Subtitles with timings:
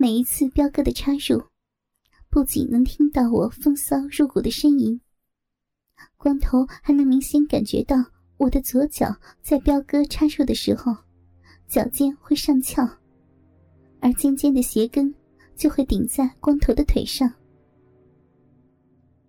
[0.00, 1.42] 每一次彪哥的插入，
[2.30, 5.00] 不仅能听到我风骚入骨的呻吟，
[6.16, 7.96] 光头还能明显感觉到
[8.36, 10.94] 我的左脚在彪哥插入的时候，
[11.66, 12.88] 脚尖会上翘，
[13.98, 15.12] 而尖尖的鞋跟
[15.56, 17.28] 就会顶在光头的腿上。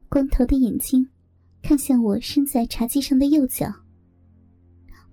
[0.07, 1.09] 光头的眼睛
[1.63, 3.73] 看向我伸在茶几上的右脚，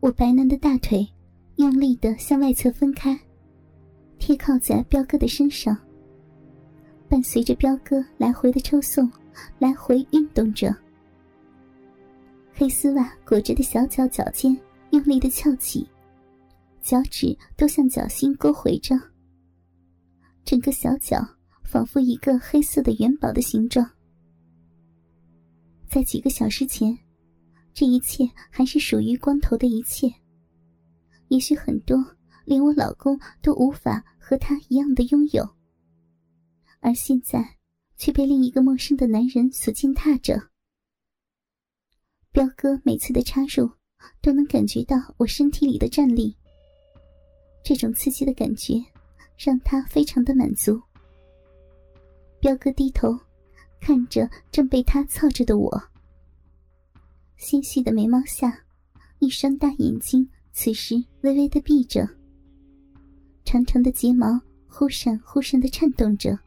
[0.00, 1.08] 我白嫩的大腿
[1.56, 3.18] 用力的向外侧分开。
[4.18, 5.76] 贴靠在彪哥的身上，
[7.08, 9.10] 伴随着彪哥来回的抽送，
[9.58, 10.74] 来回运动着。
[12.52, 14.56] 黑丝袜裹着的小脚脚尖
[14.90, 15.86] 用力的翘起，
[16.80, 18.98] 脚趾都向脚心勾回着。
[20.44, 21.18] 整个小脚
[21.62, 23.88] 仿佛一个黑色的元宝的形状。
[25.86, 26.96] 在几个小时前，
[27.74, 30.10] 这一切还是属于光头的一切。
[31.28, 32.15] 也许很多。
[32.46, 35.46] 连我老公都无法和他一样的拥有，
[36.80, 37.56] 而现在
[37.96, 40.40] 却被另一个陌生的男人所践踏着。
[42.32, 43.70] 彪哥每次的插入，
[44.22, 46.36] 都能感觉到我身体里的战栗。
[47.64, 48.74] 这种刺激的感觉，
[49.36, 50.80] 让他非常的满足。
[52.38, 53.18] 彪哥低头，
[53.80, 55.82] 看着正被他操着的我，
[57.38, 58.64] 纤细的眉毛下，
[59.18, 62.15] 一双大眼睛此时微微的闭着。
[63.56, 66.38] 长长的睫毛忽闪忽闪的颤动着，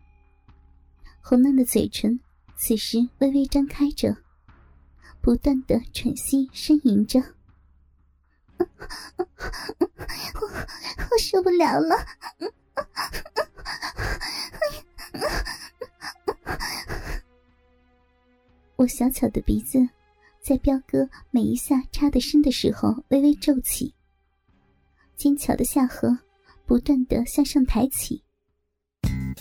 [1.21, 2.19] 红嫩的嘴唇
[2.55, 4.15] 此时微微张开着，
[5.19, 7.19] 不断的喘息呻吟着。
[8.59, 8.67] 我
[11.09, 11.95] 我受不了了！
[18.75, 19.79] 我小巧的鼻子
[20.39, 23.95] 在彪哥每一下插得深的时候微微皱起，
[25.15, 26.15] 精巧的下颌。
[26.69, 28.23] 不断的向上抬起。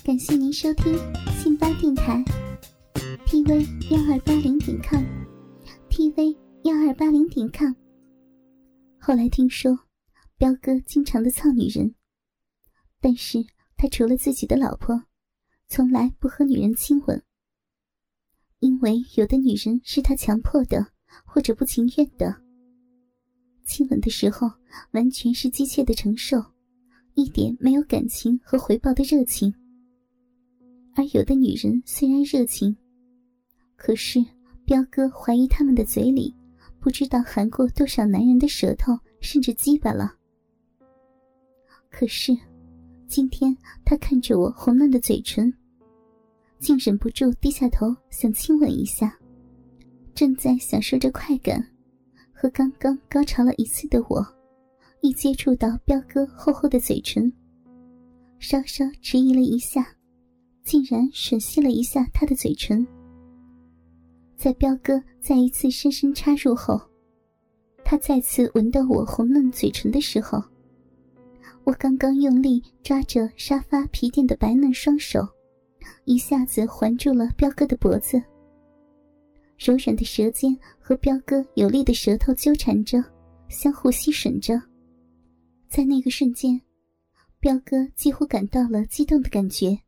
[0.03, 0.95] 感谢您收听
[1.39, 2.25] 信巴电台
[3.27, 6.35] ，tv 幺二八零点 com，tv
[6.65, 7.71] 幺二八零点 com。
[8.99, 9.79] 后来听说，
[10.39, 11.95] 彪哥经常的操女人，
[12.99, 13.45] 但是
[13.77, 14.99] 他除了自己的老婆，
[15.69, 17.23] 从来不和女人亲吻，
[18.61, 20.93] 因为有的女人是他强迫的，
[21.27, 22.41] 或者不情愿的。
[23.67, 24.51] 亲吻的时候，
[24.93, 26.43] 完全是机械的承受。
[27.19, 29.53] 一点没有感情和回报的热情，
[30.95, 32.77] 而有的女人虽然热情，
[33.75, 34.25] 可是
[34.65, 36.33] 彪哥怀疑他们的嘴里
[36.79, 40.15] 不知道含过多少男人的舌头，甚至鸡巴了。
[41.91, 42.33] 可是
[43.09, 45.53] 今天他看着我红嫩的嘴唇，
[46.61, 49.13] 竟忍不住低下头想亲吻一下。
[50.15, 51.61] 正在享受着快感
[52.33, 54.38] 和刚刚高潮了一次的我。
[55.01, 57.33] 一接触到彪哥厚厚的嘴唇，
[58.39, 59.87] 稍稍迟疑了一下，
[60.65, 62.87] 竟然吮吸了一下他的嘴唇。
[64.37, 66.81] 在彪哥再一次深深插入后，
[67.85, 70.43] 他再次闻到我红嫩嘴唇的时候，
[71.65, 75.27] 我刚刚用力抓着沙发皮垫的白嫩双手，
[76.05, 78.23] 一下子环住了彪哥的脖子。
[79.59, 83.03] 柔软的舌尖和彪哥有力的舌头纠缠着，
[83.49, 84.61] 相互吸吮着。
[85.69, 86.63] 在那个瞬间，
[87.39, 89.83] 彪哥几乎感到了激动的感觉，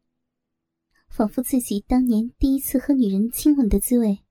[1.08, 4.24] 仿佛自己当年第一次和女人亲吻的滋味。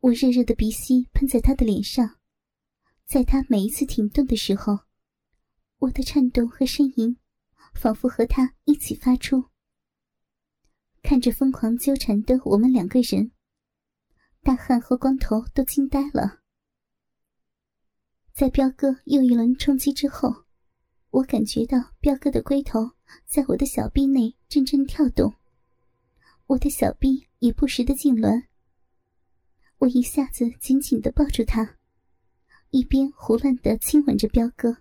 [0.00, 2.18] 我热热的鼻息喷在他的脸上，
[3.04, 4.80] 在他每一次停顿的时候，
[5.78, 7.16] 我的颤动和呻吟，
[7.74, 9.46] 仿佛和他一起发出。
[11.02, 13.32] 看着疯狂纠缠的我们两个人，
[14.42, 16.43] 大汉和光头都惊呆了。
[18.34, 20.42] 在彪哥又一轮冲击之后，
[21.10, 22.90] 我感觉到彪哥的龟头
[23.24, 25.32] 在我的小臂内阵阵跳动，
[26.48, 28.46] 我的小臂也不时的痉挛。
[29.78, 31.76] 我一下子紧紧的抱住他，
[32.70, 34.78] 一边胡乱的亲吻着彪哥，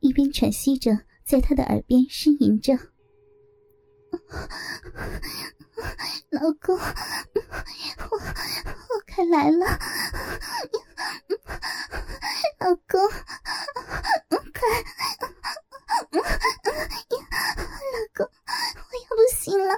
[0.00, 2.74] 一边喘息着在他的耳边呻吟着
[6.30, 8.18] ：“老公，我我
[9.06, 9.64] 快来了。”
[12.60, 13.08] 老公，
[14.52, 14.60] 快！
[17.92, 19.72] 老公，我要不行了，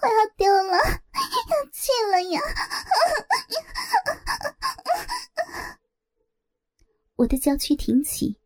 [0.00, 2.40] 我要丢了，要气了呀！
[7.16, 8.40] 我的娇躯挺起，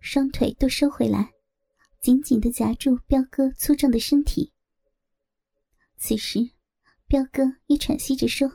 [0.00, 1.32] 双腿都收回来，
[2.00, 4.52] 紧紧的夹住彪哥粗壮的身体。
[5.98, 6.50] 此时，
[7.06, 8.48] 彪哥也喘息着说：“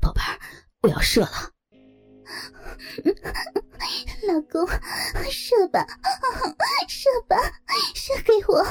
[0.00, 0.38] 宝贝儿，
[0.86, 1.52] 我要射了。”
[4.28, 4.66] 老公，
[5.30, 5.86] 射吧，
[6.88, 7.36] 射吧，
[7.94, 8.32] 射给！
[8.48, 8.64] 我！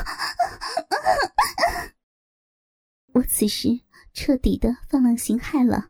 [3.14, 3.70] 我此时
[4.14, 5.90] 彻底的放浪形骸了，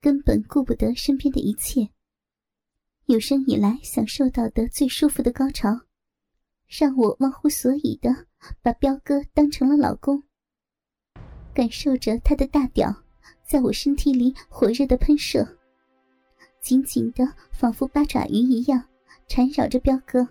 [0.00, 1.90] 根本顾不得身边的一切。
[3.06, 5.80] 有生以来享受到的最舒服的高潮，
[6.66, 8.26] 让我忘乎所以的
[8.62, 10.22] 把彪哥当成了老公，
[11.54, 13.03] 感受着他的大屌
[13.44, 15.46] 在我身体里火热的喷射，
[16.60, 18.82] 紧紧的仿佛八爪鱼一样
[19.28, 20.26] 缠绕着彪哥。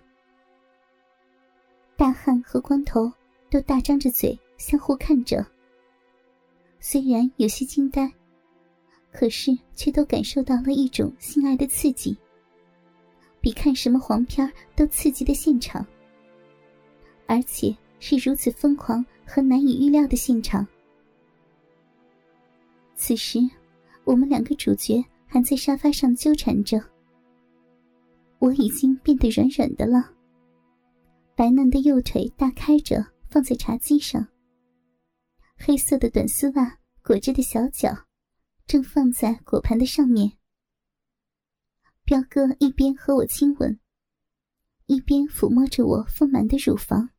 [1.95, 3.11] 大汉和光头
[3.49, 5.45] 都大张着嘴相互看着，
[6.79, 8.11] 虽然有些惊呆，
[9.11, 12.17] 可是却都感受到了一种性爱的刺激。
[13.39, 15.85] 比看什么黄片都刺激的现场，
[17.27, 20.65] 而且是如此疯狂和难以预料的现场。
[22.95, 23.39] 此时，
[24.05, 26.81] 我们两个主角还在沙发上纠缠着。
[28.39, 30.13] 我已经变得软软的了，
[31.35, 34.27] 白嫩的右腿大开着放在茶几上，
[35.57, 37.89] 黑色的短丝袜裹着的小脚
[38.67, 40.33] 正放在果盘的上面。
[42.05, 43.79] 彪哥一边和我亲吻，
[44.87, 47.09] 一边抚摸着我丰满的乳房。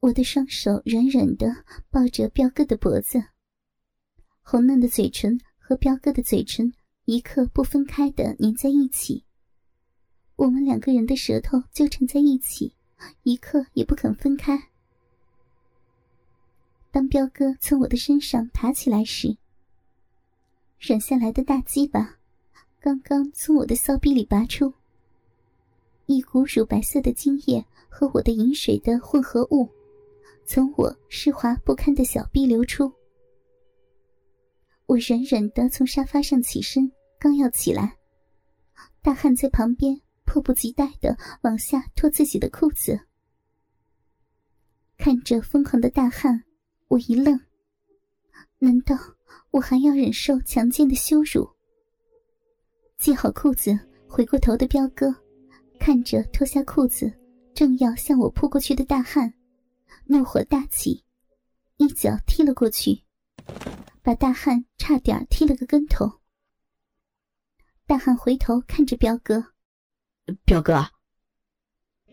[0.00, 1.46] 我的双手软软的
[1.90, 3.22] 抱着彪哥的脖子，
[4.48, 6.72] 红嫩的嘴唇和彪哥的嘴唇
[7.04, 9.24] 一刻不分开的粘在一起。
[10.36, 12.72] 我们两个人的舌头纠缠在一起，
[13.24, 14.56] 一刻也不肯分开。
[16.92, 19.36] 当彪哥从我的身上爬起来时，
[20.78, 22.16] 软下来的大鸡巴。
[22.78, 24.72] 刚刚从我的骚逼里拔出，
[26.06, 29.68] 一股乳白色的精液和我的饮水的混合物，
[30.44, 32.92] 从我湿滑不堪的小臂流出。
[34.86, 37.98] 我软软的从沙发上起身，刚要起来，
[39.02, 42.98] 大汉在旁边迫不及待的往下脱自己的裤子。
[44.96, 46.44] 看着疯狂的大汉，
[46.88, 47.40] 我一愣，
[48.58, 48.96] 难道
[49.50, 51.48] 我还要忍受强奸的羞辱？
[52.98, 53.78] 系好裤子，
[54.08, 55.14] 回过头的彪哥
[55.80, 57.12] 看着脱下裤子
[57.54, 59.34] 正要向我扑过去的大汉，
[60.04, 61.04] 怒火大起，
[61.76, 63.02] 一脚踢了过去，
[64.06, 66.20] 把大汉差点踢了个跟头。
[67.86, 69.52] 大汉回头看着彪哥
[70.46, 70.88] ：“彪哥，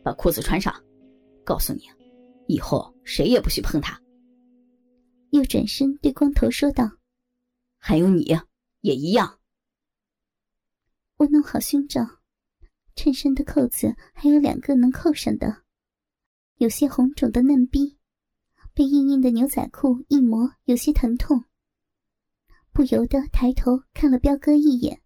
[0.04, 0.74] 把裤子穿上，
[1.46, 1.84] 告诉你，
[2.48, 4.02] 以后谁也不许碰他。”
[5.30, 6.90] 又转身对光头说道
[7.78, 8.24] ：“还有你，
[8.82, 9.40] 也一样。”
[11.18, 12.02] 我弄好胸罩，
[12.96, 15.62] 衬衫的扣子还有两个能扣上的，
[16.56, 18.00] 有些红肿的嫩逼，
[18.74, 21.46] 被硬硬的牛仔裤一磨，有些疼痛。
[22.74, 25.00] 不由得抬头看了彪哥一眼。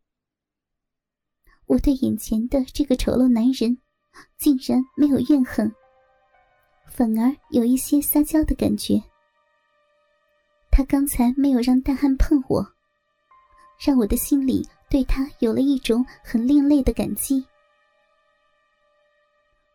[1.65, 3.77] 我对眼前的这个丑陋男人，
[4.37, 5.71] 竟然没有怨恨，
[6.87, 9.03] 反而有一些撒娇的感觉。
[10.71, 12.65] 他刚才没有让大汉碰我，
[13.85, 14.67] 让我的心里。
[14.89, 17.45] 对他有了一种很另类的感激。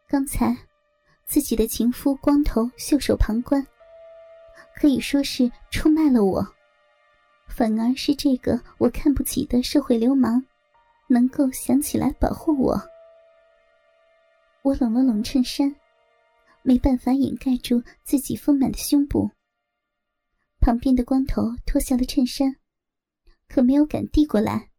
[0.08, 0.56] 刚才
[1.26, 3.62] 自己的情夫光头袖手旁观，
[4.74, 6.42] 可以说是出卖了我，
[7.54, 10.42] 反而是这个我看不起的社会流氓，
[11.06, 12.80] 能够想起来保护我。
[14.62, 15.74] 我拢了拢衬衫，
[16.62, 19.30] 没办法掩盖住自己丰满的胸部。
[20.60, 22.56] 旁边的光头脱下了衬衫，
[23.48, 24.70] 可没有敢递过来。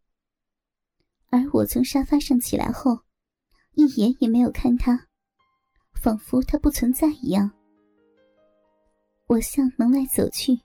[1.29, 3.01] 而我从沙发上起来后，
[3.73, 5.07] 一眼也没有看他，
[6.01, 7.51] 仿佛他不存在一样。
[9.27, 10.59] 我向门外走去，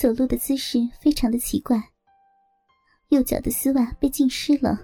[0.00, 1.78] 走路的姿势非常的奇怪。
[3.10, 4.78] 右脚的丝袜被浸湿了，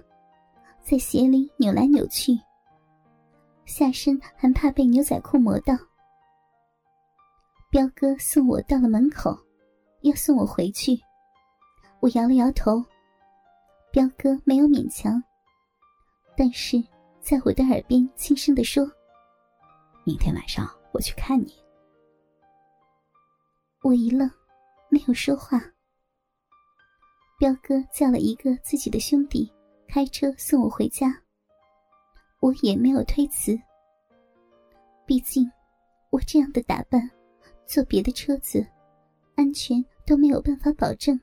[0.83, 2.39] 在鞋里扭来扭去，
[3.65, 5.73] 下身还怕被牛仔裤磨到。
[7.71, 9.35] 彪哥送我到了门口，
[10.01, 10.91] 要送我回去，
[11.99, 12.85] 我摇了摇头。
[13.91, 15.19] 彪哥没有勉强，
[16.37, 16.77] 但是
[17.21, 18.87] 在我的耳边轻声的说
[20.05, 21.55] ：“明天晚上我去看你。”
[23.81, 24.29] 我一愣，
[24.89, 25.61] 没有说话。
[27.39, 29.51] 彪哥叫了一个自己的兄弟
[29.87, 31.15] 开车送我回家，
[32.39, 33.57] 我也没有推辞。
[35.05, 35.49] 毕竟
[36.09, 37.09] 我这样的打扮，
[37.65, 38.65] 坐别的车子，
[39.35, 41.19] 安全都没有办法保证。